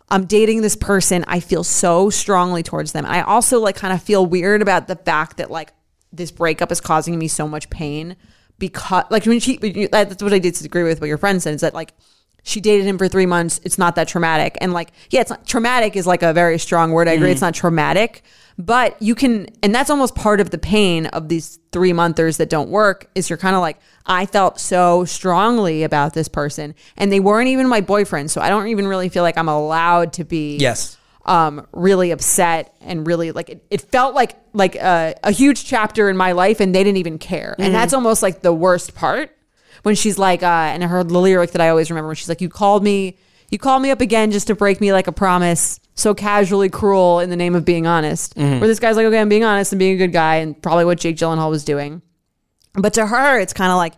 [0.09, 1.23] I'm dating this person.
[1.27, 3.05] I feel so strongly towards them.
[3.05, 5.71] I also like kind of feel weird about the fact that like
[6.11, 8.15] this breakup is causing me so much pain
[8.57, 11.73] because like when she, that's what I disagree with what your friend said is that
[11.73, 11.93] like,
[12.43, 13.59] she dated him for three months.
[13.63, 14.57] It's not that traumatic.
[14.61, 17.07] And like, yeah, it's not traumatic is like a very strong word.
[17.07, 17.31] I agree.
[17.31, 17.43] It's mm.
[17.43, 18.23] not traumatic,
[18.57, 22.49] but you can, and that's almost part of the pain of these three monthers that
[22.49, 27.11] don't work is you're kind of like, I felt so strongly about this person and
[27.11, 28.31] they weren't even my boyfriend.
[28.31, 30.97] So I don't even really feel like I'm allowed to be Yes.
[31.29, 36.09] Um, really upset and really like it, it felt like like a, a huge chapter
[36.09, 37.55] in my life and they didn't even care.
[37.59, 39.37] And that's almost like the worst part
[39.83, 42.29] when she's like uh, and I heard the lyric that I always remember when she's
[42.29, 43.17] like you called me
[43.51, 47.19] you called me up again just to break me like a promise so casually cruel
[47.19, 48.35] in the name of being honest.
[48.59, 50.85] Where this guy's like okay I'm being honest and being a good guy and probably
[50.85, 52.01] what Jake Gyllenhaal was doing.
[52.73, 53.93] But to her, it's kind of like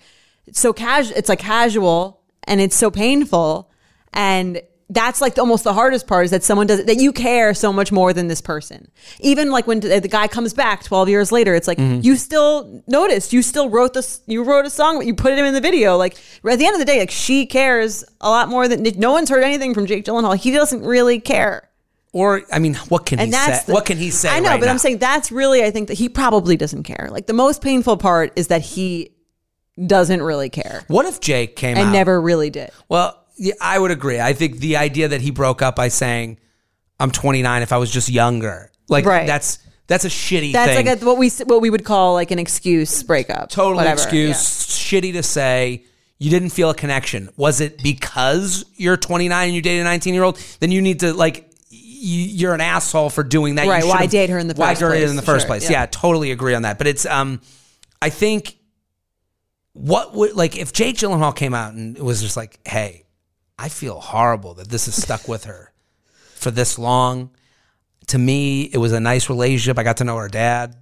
[0.48, 1.16] it's so casual.
[1.18, 3.72] It's like casual, and it's so painful,
[4.14, 7.72] and that's like almost the hardest part is that someone does that you care so
[7.72, 8.92] much more than this person.
[9.22, 12.02] Even like when the guy comes back twelve years later, it's like mm-hmm.
[12.02, 15.46] you still noticed, you still wrote this, you wrote a song, but you put him
[15.46, 15.96] in the video.
[15.96, 19.14] Like at the end of the day, like she cares a lot more than no
[19.14, 20.36] one's heard anything from Jake Gyllenhaal.
[20.36, 21.70] He doesn't really care.
[22.14, 23.62] Or I mean, what can And he say?
[23.66, 24.28] the- what can he say?
[24.28, 24.74] I know, right but now?
[24.74, 27.08] I'm saying that's really I think that he probably doesn't care.
[27.10, 29.14] Like the most painful part is that he
[29.88, 31.92] doesn't really care What if Jake came and out?
[31.94, 32.72] never really did.
[32.90, 34.20] Well, yeah, I would agree.
[34.20, 36.38] I think the idea that he broke up by saying,
[37.00, 39.26] "I'm 29," if I was just younger, like Right.
[39.26, 40.86] that's that's a shitty That's thing.
[40.86, 43.50] like a, what we what we would call like an excuse breakup.
[43.50, 44.02] Total whatever.
[44.02, 44.38] excuse.
[44.38, 45.86] Shitty to say.
[46.20, 47.30] You didn't feel a connection.
[47.36, 50.38] Was it because you're 29 and you dated a 19 year old?
[50.60, 51.50] Then you need to like.
[51.70, 53.66] You, you're an asshole for doing that.
[53.66, 55.10] You Right, why should've- date her in the why first date her place?
[55.10, 55.64] in the first Sure, place?
[55.70, 55.82] yeah.
[55.82, 55.86] Yeah.
[55.88, 56.78] totally agree on that.
[56.78, 57.42] But it's um,
[58.04, 58.56] I think
[59.74, 63.06] what would like if Jake Gyllenhaal came out and was just like, hey,
[63.62, 65.72] I feel horrible that this is stuck with her
[66.34, 67.30] for this long.
[68.08, 69.78] To me, it was a nice relationship.
[69.78, 70.76] I got to know her dad.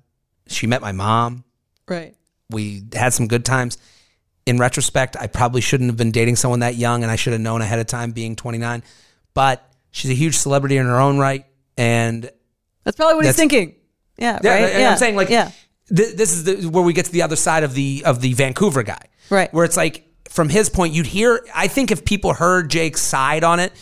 [0.47, 1.43] She met my mom.
[1.89, 2.15] Right.
[2.49, 3.77] We had some good times.
[4.45, 7.41] In retrospect, I probably shouldn't have been dating someone that young and I should have
[7.41, 8.81] known ahead of time being 29.
[9.33, 9.61] But
[9.91, 11.45] she's a huge celebrity in her own right.
[11.77, 12.31] And
[12.85, 13.75] That's probably what he's thinking.
[14.17, 14.39] Yeah.
[14.41, 14.79] yeah, right.
[14.79, 14.91] yeah.
[14.91, 15.51] I'm saying like yeah.
[15.93, 18.33] th- this is the, where we get to the other side of the of the
[18.33, 19.53] Vancouver guy, Right.
[19.53, 21.45] Where it's like from his point, you'd hear.
[21.53, 23.73] I think if people heard Jake's side on it,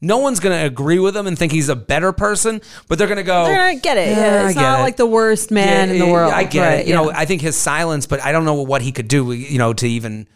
[0.00, 3.06] no one's going to agree with him and think he's a better person, but they're
[3.06, 3.44] going to go.
[3.46, 4.16] Gonna get it.
[4.16, 6.32] Yeah, I it's not it." like the worst man Yeah, in the world.
[6.32, 6.86] I get Right, it.
[6.86, 7.02] You yeah.
[7.02, 9.32] know, I think his silence, but I don't know what he could do.
[9.32, 10.26] You know, to even.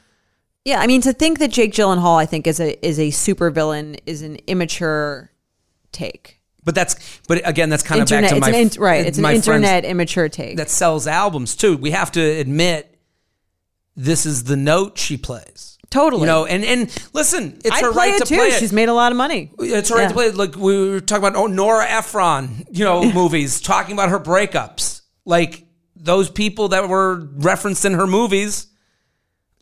[0.67, 3.51] Yeah, I mean to think that Jake Gyllenhaal, I think, is a is a super
[3.51, 5.31] villain is an immature
[5.93, 6.41] take.
[6.63, 7.21] But that's.
[7.29, 9.07] But again, that's kind of back to it's my an right.
[9.07, 10.57] It's an internet immature take.
[10.57, 11.77] that sells albums too.
[11.77, 12.94] We have to admit,
[13.97, 15.79] this is the note she plays.
[15.91, 16.23] totally.
[16.23, 18.37] You know, and and listen, it's I her play right it to too.
[18.37, 18.59] play it.
[18.61, 19.51] She's made a lot of money.
[19.59, 20.09] It's her right Yeah.
[20.09, 20.35] to play it.
[20.37, 25.03] Like we were talking about oh, Nora Ephron, you know, movies, talking about her breakups.
[25.25, 25.65] Like
[25.97, 28.67] those people that were referenced in her movies.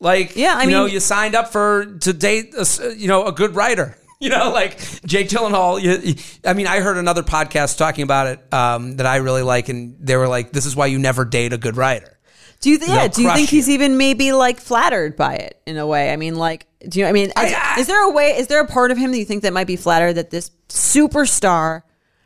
[0.01, 2.66] Like, Yeah, I you know, mean- you signed up for to date, a,
[2.97, 3.97] you know, a good writer.
[4.23, 5.83] You know, like Jake Gyllenhaal.
[5.83, 6.14] You-
[6.49, 9.97] I mean, I heard another podcast talking about it um, that I really like, and
[9.99, 12.21] they were like, "This is why you never date a good writer."
[12.62, 12.79] Do you?
[12.79, 13.09] Th- yeah.
[13.09, 13.75] Do you think he's you.
[13.75, 16.12] even maybe like flattered by it in a way?
[16.12, 17.07] I mean, like, do you?
[17.07, 18.37] I mean, is, I- I- is there a way?
[18.38, 20.51] Is there a part of him that you think that might be flattered that this
[20.68, 21.83] superstar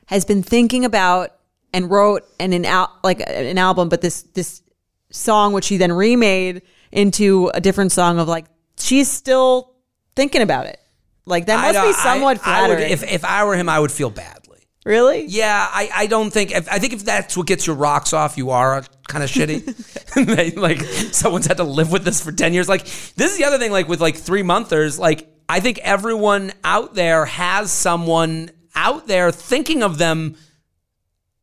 [0.07, 1.31] has been thinking about
[1.73, 4.63] and wrote and an al- like an album, but this this
[5.11, 8.45] song which he then remade into a different song of like
[8.79, 9.73] she's still
[10.15, 10.79] thinking about it.
[11.25, 14.11] Like that must be somewhat I would- if if I were him, I would feel
[14.11, 14.61] badly.
[14.85, 15.25] really?
[15.27, 18.37] Yeah, I, I don't think if, I think if that's what gets your rocks off,
[18.39, 19.65] you are kind of shitty.
[20.37, 20.81] They- like
[21.13, 22.69] someone's had to live with this for ten years.
[22.69, 23.71] Like this is the other thing.
[23.73, 29.31] Like with like three monthers, like I think everyone out there has someone out there
[29.33, 30.37] thinking of them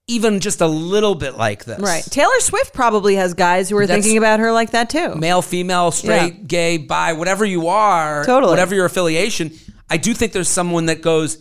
[0.07, 1.79] even just a little bit like this.
[1.79, 2.03] Right.
[2.03, 5.15] Taylor Swift probably has guys who are That's- thinking about her like that too.
[5.15, 6.43] Male, female, straight, Yeah.
[6.45, 8.49] gay, bi, whatever you are, Totally.
[8.51, 9.51] whatever your affiliation.
[9.89, 11.37] I do think there's someone that goes,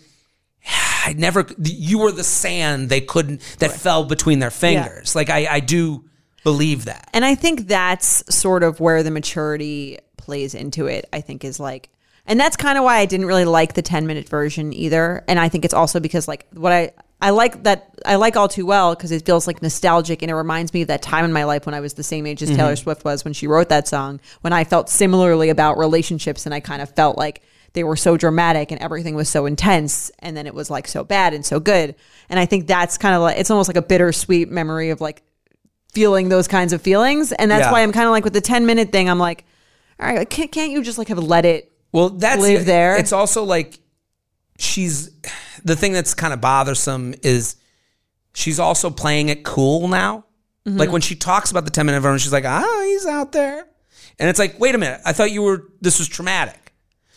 [1.05, 5.17] I never, you were the sand they couldn't, that fell between their fingers.
[5.17, 6.05] Like, I, I do
[6.45, 7.09] believe that.
[7.13, 11.09] And I think that's sort of where the maturity plays into it.
[11.13, 11.91] I think is like,
[12.27, 15.25] and that's kind of why I didn't really like the 10 minute version either.
[15.29, 18.49] And I think it's also because like what I, I like that I like all
[18.49, 21.33] too well because it feels like nostalgic and it reminds me of that time in
[21.33, 22.59] my life when I was the same age as mm-hmm.
[22.59, 26.55] Taylor Swift was when she wrote that song, when I felt similarly about relationships and
[26.55, 27.43] I kind of felt like
[27.75, 31.05] they were so dramatic and everything was so intense and then it was like so
[31.05, 31.95] bad and so good.
[32.29, 35.23] And I think that's kind of like it's almost like a bittersweet memory of like
[35.93, 37.33] feeling those kinds of feelings.
[37.33, 37.73] And that's Yeah.
[37.73, 39.45] why I'm kind of like with the 10 minute thing, I'm like,
[40.01, 41.71] all right, can't, can't you just like have let it?
[41.93, 42.97] Well, that's live there.
[42.97, 43.79] It's also like
[44.59, 45.11] she's
[45.65, 47.57] the thing that's kind of bothersome is
[48.35, 50.25] she's also playing it cool now.
[50.67, 50.79] Mm-hmm.
[50.79, 53.67] Like when she talks about the 10 minute version, she's like, ah, he's out there.
[54.19, 56.73] And it's like, wait a minute, I thought you were, this was traumatic.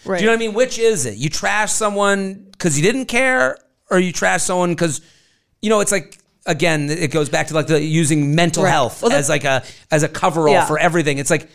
[0.05, 0.17] Right.
[0.17, 0.53] Do you know what I mean?
[0.53, 1.17] Which is it?
[1.17, 3.57] You trash someone because you didn't care,
[3.89, 5.01] or you trash someone because,
[5.61, 8.71] you know, it's like, again, it goes back to like the using mental Right.
[8.71, 10.65] health Well, as like a, as a coverall Yeah.
[10.65, 11.17] for everything.
[11.17, 11.49] It's like,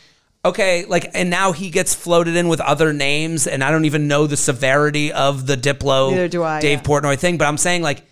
[0.44, 4.08] okay, like, and now he gets floated in with other names, and I don't even
[4.08, 6.82] know the severity of the Diplo I, Dave yeah.
[6.82, 8.02] Portnoy thing, but I'm saying, like,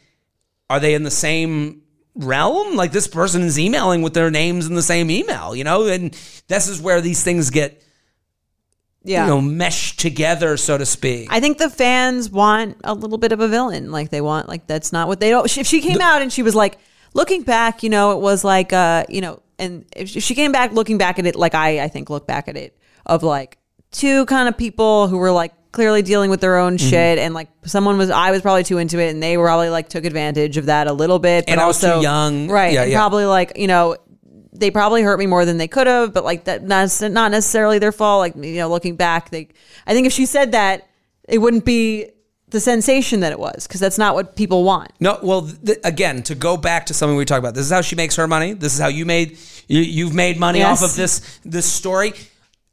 [0.69, 1.83] are they in the same
[2.14, 2.77] realm?
[2.77, 5.87] Like, this person is emailing with their names in the same email, you know?
[5.87, 6.12] And
[6.49, 7.83] this is where these things get,
[9.05, 9.25] Yeah.
[9.25, 11.29] you know, meshed together, so to speak.
[11.31, 13.91] I think the fans want a little bit of a villain.
[13.91, 15.45] Like they want, like that's not what they don't.
[15.57, 16.79] If she came out and she was like,
[17.15, 20.73] looking back, you know, it was like, uh, you know, and if she came back
[20.73, 23.57] looking back at it, like I, I think look back at it of like
[23.93, 26.89] two kind of people who were like clearly dealing with their own Mm-hmm.
[26.91, 29.71] shit, and like someone was, I was probably too into it, and they were probably
[29.71, 32.49] like took advantage of that a little bit, but And I was too also young.
[32.49, 32.73] right?
[32.73, 32.99] Yeah, and yeah.
[32.99, 33.97] probably like you know.
[34.59, 37.79] They probably hurt me more than they could have, but like that, not not necessarily
[37.79, 38.21] their fault.
[38.21, 39.49] Like you know, looking back, they,
[39.87, 40.88] I think if she said that,
[41.29, 42.11] it wouldn't be
[42.49, 44.90] the sensation that it was because that's not what people want.
[45.01, 47.83] No, well, th- again, to go back to something we talked about, this is how
[47.83, 48.55] she makes her money.
[48.55, 50.83] This is how you made you, you've made money Yes.
[50.83, 52.14] off of this this story.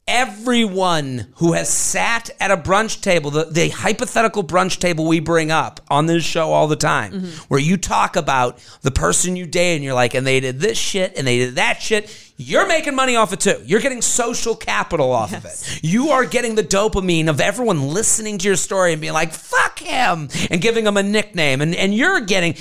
[0.08, 5.50] Everyone who has sat at a brunch table, the, the hypothetical brunch table we bring
[5.50, 7.26] up on this show all the time, Mm-hmm.
[7.48, 10.78] where you talk about the person you date and you're like, and they did this
[10.78, 12.08] shit and they did that shit.
[12.36, 13.60] You're making money off it too.
[13.64, 15.80] You're getting social capital off of it.
[15.82, 19.80] You are getting the dopamine of everyone listening to your story and being like, fuck
[19.80, 21.60] him, and giving him a nickname.
[21.60, 22.54] And, and you're getting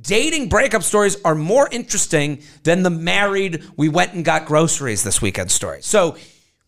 [0.00, 5.20] dating breakup stories are more interesting than the married, we went and got groceries this
[5.22, 5.78] weekend story.
[5.82, 6.16] So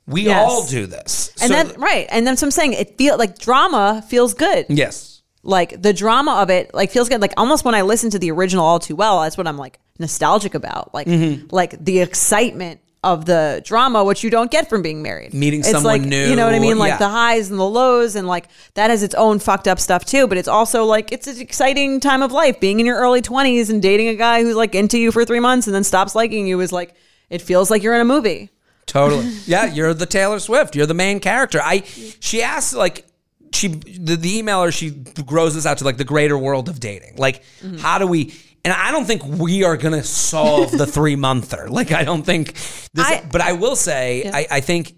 [0.07, 0.49] we Yes.
[0.51, 1.31] all do this.
[1.40, 2.73] And So- then right, and that's what I'm saying.
[2.75, 4.66] It feels like drama feels good.
[4.69, 5.12] yes.
[5.42, 7.21] Like the drama of it, like feels good.
[7.21, 9.79] Like almost when I listen to the original all too well, that's what I'm like
[10.01, 10.92] nostalgic about.
[10.92, 11.47] Like Mm-hmm.
[11.55, 15.33] like the excitement of the drama, which you don't get from being married.
[15.33, 16.77] Meeting it's someone like, new, You know what I mean?
[16.79, 16.97] Like yeah.
[16.99, 20.27] the highs and the lows, and like that has its own fucked up stuff too.
[20.27, 22.59] But it's also like it's an exciting time of life.
[22.59, 25.38] Being in your early 20s and dating a guy who's like into you for three
[25.38, 26.95] months and then stops liking you is like
[27.31, 28.51] it feels like you're in a movie.
[28.87, 29.27] Totally.
[29.46, 30.77] Yeah, you're the Taylor Swift.
[30.77, 31.61] You're the main character.
[31.62, 31.81] I
[32.20, 33.05] she asks like
[33.53, 37.16] she the, the emailer she grows this out to like the greater world of dating.
[37.16, 37.79] Like Mm-hmm.
[37.79, 41.68] how do we and I don't think we are gonna solve the three monther.
[41.68, 44.94] Like I don't think this I- but I will say I, I think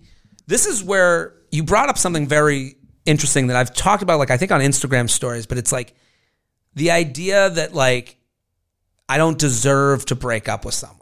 [0.47, 4.37] this is where you brought up something very interesting that I've talked about like I
[4.37, 5.95] think on Instagram stories, but it's like
[6.75, 8.17] the idea that like
[9.09, 10.98] I don't deserve to break up with someone.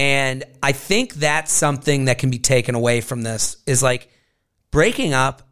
[0.00, 4.08] And I think that's something that can be taken away from this is like
[4.70, 5.42] breaking up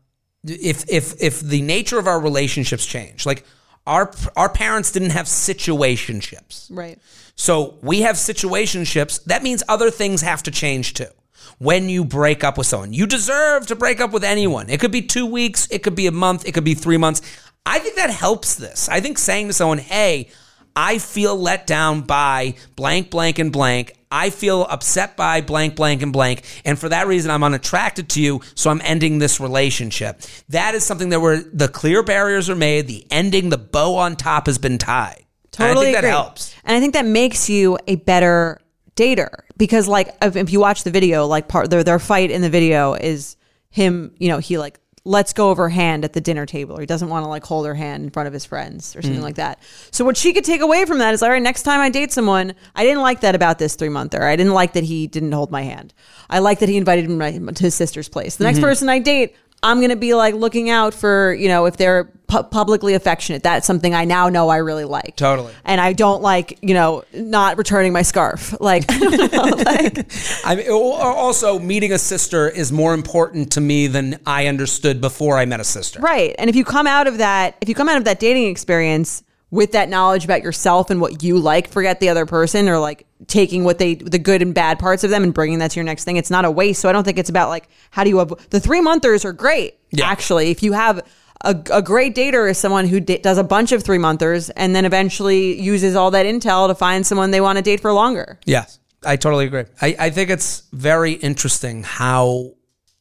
[0.42, 3.26] if if if the nature of our relationships change.
[3.26, 3.44] Like
[3.86, 6.68] our our parents didn't have situationships.
[6.70, 6.98] Right.
[7.34, 9.22] So we have situationships.
[9.24, 11.12] That means other things have to change too.
[11.58, 14.70] When you break up with someone, you deserve to break up with anyone.
[14.70, 17.20] It could be two weeks, it could be a month, it could be three months.
[17.66, 18.88] I think that helps this.
[18.88, 20.30] I think saying to someone, hey,
[20.74, 23.97] I feel let down by blank, blank, and blank.
[24.10, 26.42] I feel upset by blank, blank, and blank.
[26.64, 28.40] And for that reason, I'm unattracted to you.
[28.54, 30.20] So I'm ending this relationship.
[30.48, 34.16] That is something that where the clear barriers are made, the ending, the bow on
[34.16, 35.24] top has been tied.
[35.44, 36.10] And Totally I think agree.
[36.10, 36.54] that helps.
[36.64, 38.60] And I think that makes you a better
[38.94, 42.42] dater because, like, if, if you watch the video, like, part their their fight in
[42.42, 43.36] the video is
[43.70, 44.14] him.
[44.18, 47.08] You know, he like lets go over hand at the dinner table, or he doesn't
[47.08, 49.04] want to like hold her hand in front of his friends or Mm.
[49.04, 49.58] something like that.
[49.90, 52.12] So what she could take away from that is, all right, next time I date
[52.12, 54.22] someone, I didn't like that about this three monther.
[54.22, 55.94] I didn't like that he didn't hold my hand.
[56.28, 58.36] I like that he invited me to his sister's place.
[58.36, 58.54] The Mm-hmm.
[58.54, 59.34] next person I date.
[59.62, 63.42] I'm going to be like looking out for, you know, if they're pu- publicly affectionate.
[63.42, 65.16] That's something I now know I really like.
[65.16, 65.52] Totally.
[65.64, 68.54] And I don't like, you know, not returning my scarf.
[68.68, 70.06] Like, I don't know, like
[70.44, 75.38] I mean, also meeting a sister is more important to me than I understood before
[75.38, 76.00] I met a sister.
[76.00, 76.34] right.
[76.38, 79.22] And if you come out of that, if you come out of that dating experience
[79.50, 83.06] with that knowledge about yourself and what you like, forget the other person or like
[83.26, 85.84] taking what they, the good and bad parts of them and bringing that to your
[85.84, 86.16] next thing.
[86.16, 86.82] It's not a waste.
[86.82, 89.32] So I don't think it's about like, how do you, have, the three monthers are
[89.32, 89.78] great.
[89.90, 90.06] Yeah.
[90.06, 91.00] Actually, if you have
[91.44, 94.76] a, a great dater is someone who da- does a bunch of three monthers and
[94.76, 98.38] then eventually uses all that intel to find someone they want to date for longer.
[98.44, 99.64] Yes, I totally agree.
[99.80, 102.54] I, I think it's very interesting how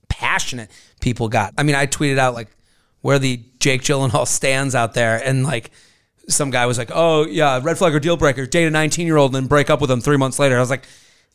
[0.08, 0.72] passionate
[1.02, 1.54] people got.
[1.58, 2.48] I mean, I tweeted out like
[3.02, 5.72] where the Jake Gyllenhaal stands out there, and like
[6.30, 9.18] some guy was like, "Oh yeah, red flag or deal breaker, date a 19 year
[9.18, 10.86] old and then break up with him three months later." I was like,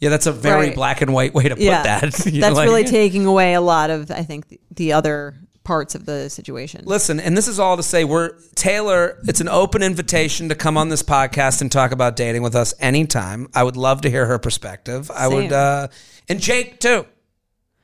[0.01, 0.74] "Yeah, that's a very Right.
[0.74, 3.61] black and white way to put that." You know, that's like- really taking away a
[3.61, 5.34] lot of I think the, the other
[5.64, 6.82] parts of the situation.
[6.86, 10.76] Listen, and this is all to say we're Taylor, it's an open invitation to come
[10.76, 13.49] on this podcast and talk about dating with us anytime.
[13.55, 15.09] I would love to hear her perspective.
[15.14, 15.86] I would uh
[16.28, 17.07] and Jake too.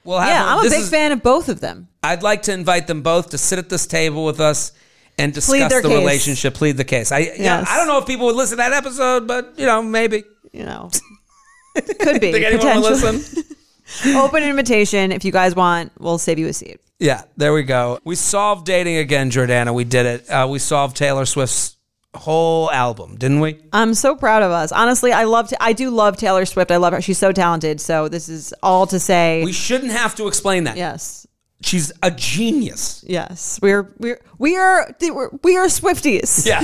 [0.05, 1.89] We'll have yeah, him- I'm a this big is- fan of both of them.
[2.03, 4.73] I'd like to invite them both to sit at this table with us
[5.19, 5.99] and Plead discuss their the case.
[5.99, 7.11] relationship, plead the case.
[7.13, 7.69] I yeah, Yes.
[7.69, 10.25] I don't know if people would listen to that episode, but you know, maybe.
[10.53, 10.91] You know,
[11.75, 13.45] could be Think anyone will listen?
[14.17, 15.13] Open invitation.
[15.13, 16.81] If you guys want, we'll save you a seat.
[16.99, 17.99] Yeah, there we go.
[18.05, 19.73] We solved dating again, Jordana.
[19.73, 20.29] We did it.
[20.31, 21.77] Uh, we solved Taylor Swift's
[22.15, 23.59] whole album, didn't we?
[23.73, 24.73] I'm so proud of us.
[24.73, 25.53] Honestly, I love.
[25.61, 26.71] I do love Taylor Swift.
[26.71, 27.01] I love her.
[27.01, 27.81] She's so talented.
[27.81, 29.45] So this is all to say.
[29.45, 30.77] We shouldn't have to explain that.
[30.77, 31.27] yes.
[31.61, 33.05] She's a genius.
[33.07, 36.47] Yes, we're we're we are we're, we are Swifties.
[36.47, 36.61] Yeah.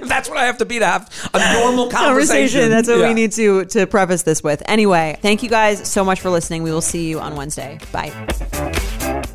[0.08, 2.60] That's what I have to be to have a normal conversation.
[2.62, 2.70] Conversation.
[2.70, 3.08] That's what Yeah.
[3.08, 4.62] we need to to preface this with.
[4.66, 6.64] Anyway, thank you guys so much for listening.
[6.64, 7.78] We will see you on Wednesday.
[7.92, 8.12] Bye.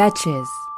[0.00, 0.69] Betches.